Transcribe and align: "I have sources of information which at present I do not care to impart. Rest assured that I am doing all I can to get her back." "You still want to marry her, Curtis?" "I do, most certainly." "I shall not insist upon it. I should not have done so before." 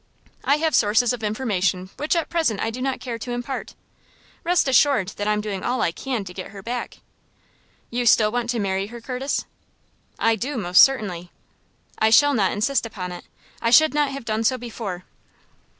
"I 0.43 0.55
have 0.55 0.73
sources 0.73 1.13
of 1.13 1.21
information 1.23 1.91
which 1.97 2.15
at 2.15 2.27
present 2.27 2.59
I 2.59 2.71
do 2.71 2.81
not 2.81 2.99
care 2.99 3.19
to 3.19 3.31
impart. 3.33 3.75
Rest 4.43 4.67
assured 4.67 5.09
that 5.09 5.27
I 5.27 5.33
am 5.33 5.41
doing 5.41 5.61
all 5.63 5.79
I 5.83 5.91
can 5.91 6.23
to 6.23 6.33
get 6.33 6.49
her 6.49 6.63
back." 6.63 7.01
"You 7.91 8.07
still 8.07 8.31
want 8.31 8.49
to 8.49 8.57
marry 8.59 8.87
her, 8.87 8.99
Curtis?" 8.99 9.45
"I 10.17 10.35
do, 10.35 10.57
most 10.57 10.81
certainly." 10.81 11.29
"I 11.99 12.09
shall 12.09 12.33
not 12.33 12.51
insist 12.51 12.83
upon 12.83 13.11
it. 13.11 13.25
I 13.61 13.69
should 13.69 13.93
not 13.93 14.09
have 14.09 14.25
done 14.25 14.43
so 14.43 14.57
before." 14.57 15.03